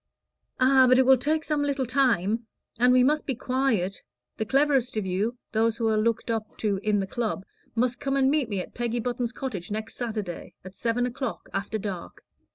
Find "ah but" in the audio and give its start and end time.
0.59-0.97